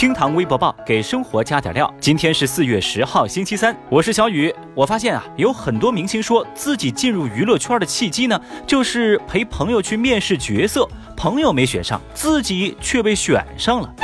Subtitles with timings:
[0.00, 1.94] 厅堂微博报给生活加点料。
[2.00, 4.50] 今天是四月十号，星期三，我是小雨。
[4.74, 13.94] 我发现啊，有很多明星说自己进入娱乐圈的契机呢，就是陪朋友去面试角色，朋友没选上，自己却被选上了。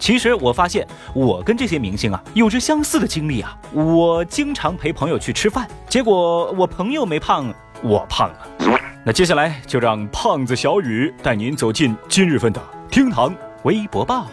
[0.00, 3.56] 其实我发现，我跟这些明星啊有着相似的经历啊。
[3.72, 8.78] 我经常陪朋友去吃饭，结果我朋友没胖，我胖了。
[9.04, 12.60] 那接下来就让胖子小雨带您走进今日份的
[12.90, 13.32] 厅堂
[13.62, 14.26] 微博报。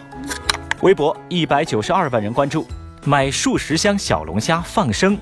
[0.82, 2.66] 微博一百九十二万人关注，
[3.04, 5.16] 买数十箱小龙虾放生。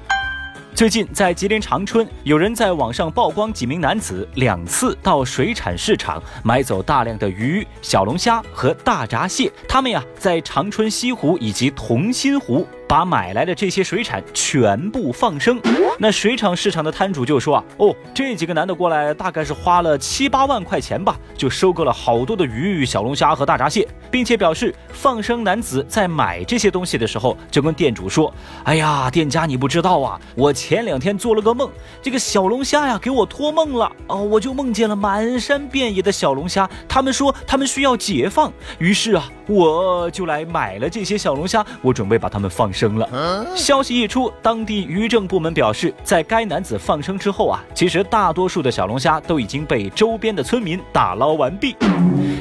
[0.75, 9.53] 最近在吉林长春，有人在网上曝光几名男子两次到水产市场买走大量的鱼、小龙虾和大闸蟹。
[9.69, 12.67] 他们呀，在长春西湖以及同心湖。
[12.89, 15.61] 把买来的这些水产全部放生，
[15.97, 31.71] 那水产市场的摊主就说啊，哦，这几个男的过来大概是花了七八万块钱吧，就收购了好多的鱼、小龙虾和大闸蟹，并且表示放生男子在买这些东西的时候就跟店主说，哎呀，店家你不知道啊，我前两天做了个梦，
[32.03, 42.81] 这个小龙虾呀给我托梦了，哦，我就梦见了满山遍野的小龙虾，他们说他们需要解放，于是啊，我就来买了这些小龙虾，我准备把它们放生。
[42.81, 43.47] 生了。
[43.55, 51.77] 消息一出，当地渔政部门表示，在该男子放生之后啊，其实大多数的小龙虾都已经被周边的村民打捞完毕。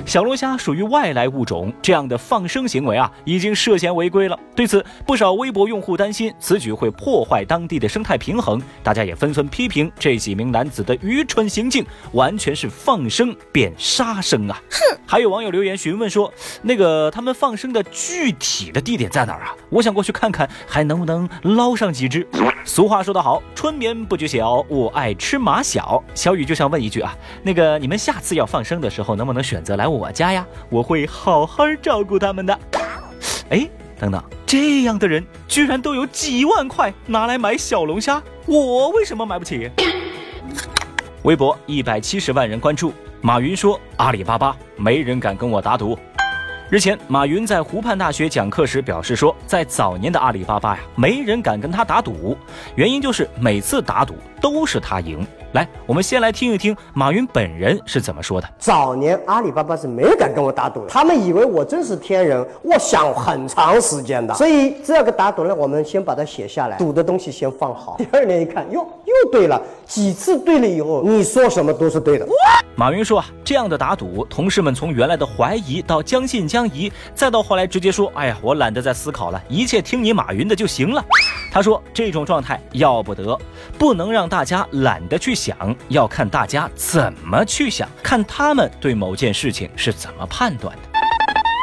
[0.05, 4.39] 小龙虾属于外来物种，这样的放生行为啊，已经涉嫌违规了。
[4.55, 14.57] 对此，不少微博用户担心此举会破坏当地的生态平衡，大家也纷纷批评这几名男子的愚蠢行径，完全是放生变杀生啊！
[14.71, 14.97] 哼！
[15.05, 19.53] 还有网友留言询问说，那个他们放生的具体的地点在哪儿啊？
[19.69, 20.19] 我想过去看。
[20.19, 22.27] 看看还能不能捞上几只。
[22.65, 26.03] 俗话说得好，春眠不觉晓，我爱吃马小。
[26.13, 30.45] 小雨就想问一句啊，那个你们下次要放生的时候，能不能选择来我家呀？
[30.69, 32.59] 我会好好照顾他们的。
[33.49, 33.65] 哎，
[33.97, 39.71] 等等，这样的人居然都有几万块拿来买小龙虾，我为什么买不起？
[41.23, 42.91] 微博一百七十万人关注，
[43.21, 45.97] 马云说阿里巴巴没人敢跟我打赌。
[46.69, 52.37] 日前，马云在湖畔大学讲课时表示说，在早年的阿里巴巴呀，没人敢跟他打赌，
[52.75, 55.25] 原因就是每次打赌都是他赢。
[55.53, 58.47] 来，我们先来听一听马云本人是怎么说的。
[58.59, 64.31] 早年阿里巴巴是没人敢跟我打赌的，他们以为我真是天人，我想很长时间的。
[64.35, 67.95] 所以这个打赌呢，我们先把它写下来，赌的东西先放好。
[67.97, 72.27] 第二年一看，哟，又对了，几次对了以后，你说什么都是对的。
[72.75, 81.03] 马云说啊，这样的打赌，同事们从原来的怀疑到将信将疑，再到后来直接说，哎呀，我懒得再思考了，一切听你马云的就行了。
[81.51, 83.35] 他说这种状态要不得，
[83.79, 85.39] 不能让大家懒得去。
[85.39, 90.88] 想要看大家怎么去想，看他们对某件事情是怎么判断的。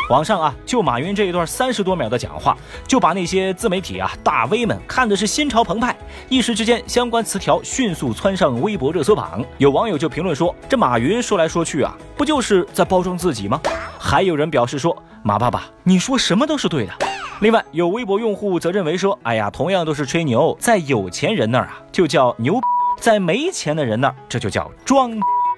[0.08, 2.56] 网上啊，就马云这一段三十多秒的讲话，
[2.86, 5.96] 就把那些自媒体啊大 V 们看的是心潮澎湃，
[6.28, 9.44] 一时之间相关词条迅速窜上微博热搜榜。
[9.58, 13.60] 有网友就评论说：“这马云说来说去啊，不就是在包装自己吗？”
[13.98, 16.92] 还有人表示说：“马爸爸，你说什么都是对的。”
[17.40, 22.60] 另外，有微博用户则认为说：“哎呀，同样都是吹牛，在有钱人那儿啊，就叫牛。”
[23.00, 25.12] 在没钱的人那儿，这就叫装。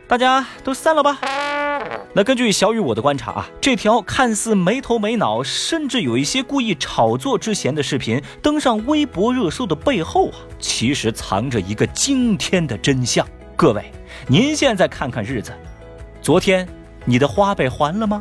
[0.08, 1.18] 大家都散了吧。
[2.18, 13.24] 那根据小雨我的观察啊，这条看似没头没脑，甚至有一些故意炒作之嫌的视频登上微博热搜的背后啊，其实藏着一个惊天的真相。
[13.54, 13.92] 各位，
[14.26, 15.52] 您现在看看日子，
[16.20, 16.68] 昨天
[17.04, 18.20] 你的花呗还了吗？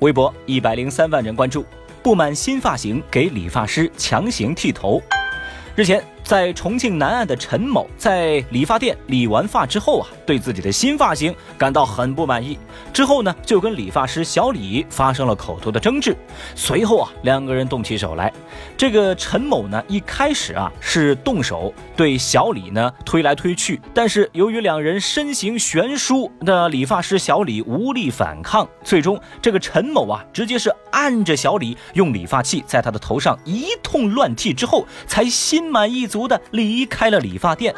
[0.00, 1.64] 微博一百零三万人关注，
[2.02, 5.00] 不满新发型给理发师强行剃头。
[5.74, 6.04] 日前。
[6.30, 12.56] 在重庆南岸的陈某，在理发店理完发之后啊，对自己的新发型感到很不满意。
[12.92, 16.16] 之后呢，就跟理发师小李发生了口头的争执。
[16.54, 18.32] 随后啊，两个人动起手来。
[18.76, 36.19] 这个陈某呢，一开始啊是动手对小李呢推来推去，但是由于两人身形悬殊，那理发师小李无力反抗，最终这个陈某啊，直接是按着小李用理发器在他的头上一通乱剃之后，才心满意足。
[36.26, 37.74] 的离开了理发店。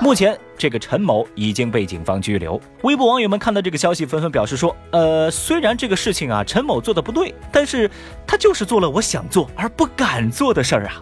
[0.00, 2.60] 目前，这个陈某已经被警方拘留。
[2.82, 7.90] 微博网友们看到这个消息，纷纷表示说：“呃，虽然这个事情啊，陈某做的不对，但是
[8.24, 11.00] 他就是做了我想做而不敢做的事儿啊。”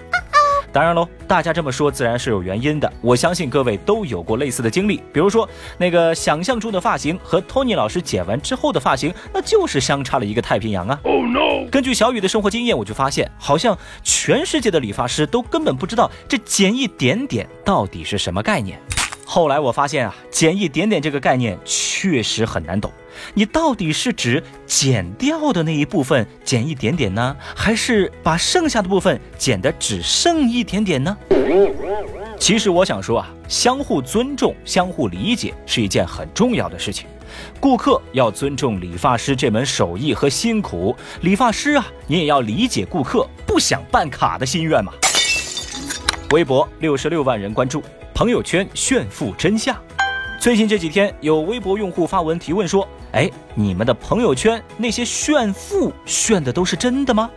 [0.77, 2.93] 当然喽，大家这么说自然是有原因的。
[3.01, 11.01] 我相信各位都有过类似的经历，比如说那个想象中的发型和托尼老师剪完之后的发型，那就是相差了一个太平洋啊。
[11.05, 11.67] Oh no！
[11.71, 18.79] 根据小雨的生活经验，我就发现，好像全世界的理发师都根本不知道这剪一点点到底是什么概念。
[19.29, 22.91] 后来我发现啊，减一点点这个概念确实很难懂。
[23.35, 31.17] 你到底是指减掉的那一部分减一点点呢，还是把剩下的部分减的只剩一点点呢？
[32.39, 37.09] 其实我想说啊，相互尊重、相互理解是一件很重要的事情。
[37.59, 44.93] 顾客要尊重理发师这门手艺和辛苦，理发师啊，你也要理解顾客不想办卡的心愿嘛。
[46.31, 47.83] 微博六十六万人关注，
[48.17, 49.77] 朋友圈炫富真相。
[50.41, 57.31] 最近这几天，有微博用户发文提问说：“哎，你们的朋友圈那些炫富炫的都是真的吗？”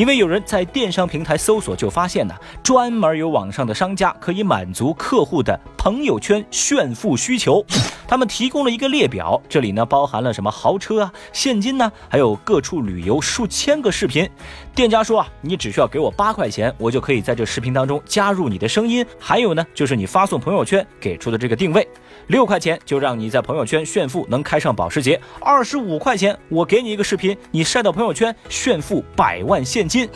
[0.00, 7.62] 因为有人在电商平台搜索，就发现呢，专门有网上的商家可以满足客户的朋友圈炫富需求。
[8.08, 14.26] 他们提供了一个列表，这里呢包含了什么豪车啊、现金呢，还有各处旅游数千个视频。
[14.74, 21.86] 店家说啊，你只需要给我八块钱，我就可以在这视频当中加入你的声音，还有呢就是你发送朋友圈给出的这个定位。
[22.30, 30.08] 六块钱就让你在朋友圈炫富能开上保时捷，二十五块钱我给你一个视频，你晒到朋友圈炫富百万现金。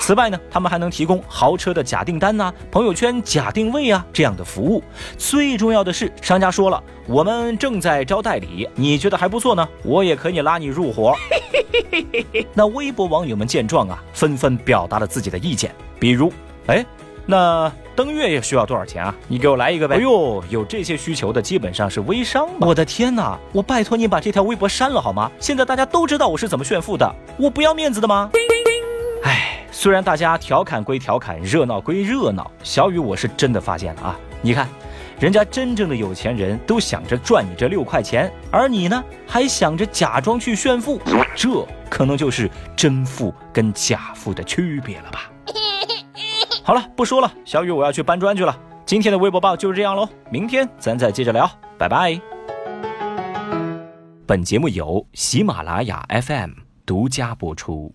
[0.00, 4.82] 此外呢，他们还能提供豪车的假订单呐、朋友圈假定位啊这样的服务。
[5.16, 6.82] 最重要的是，商家说了。
[7.06, 11.14] 我们正在招代理，你觉得还不错呢，我也可以拉你入伙。
[12.54, 16.32] 那微博网友们见状啊，纷纷表达了自己的意见，比如，
[16.66, 16.84] 哎，
[17.26, 19.14] 那登月也需要多少钱啊？
[19.28, 19.96] 你给我来一个呗。
[19.96, 22.66] 哎呦，有这些需求的基本上是微商吧。
[22.66, 25.30] 我的天哪，我拜托你把这条微博删了好吗？
[25.38, 28.30] 现在大家都知道我是怎么炫富的，我不要面子的吗？
[29.24, 34.68] 哎，虽然大家调侃归调侃，热闹归热闹，小雨我是真的发现了啊，你看。
[35.20, 40.98] 人家真正的有钱人都想着赚你这六块钱，而你呢，还想着假装去炫富，
[41.36, 41.50] 这
[41.90, 45.30] 可能就是真富跟假富的区别了吧？
[46.70, 48.56] 好了，不说了，小雨我要去搬砖去了。
[48.86, 52.16] 今天的微博报就是这样喽，明天咱再接着聊，拜拜。
[54.24, 56.50] 本节目由喜马拉雅 FM
[56.86, 57.92] 独家播出。